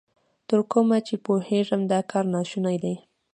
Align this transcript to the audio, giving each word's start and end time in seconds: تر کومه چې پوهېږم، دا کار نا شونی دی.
تر 0.47 0.59
کومه 0.71 0.97
چې 1.07 1.15
پوهېږم، 1.25 1.81
دا 1.91 1.99
کار 2.11 2.25
نا 2.33 2.41
شونی 2.49 2.77
دی. 2.83 2.95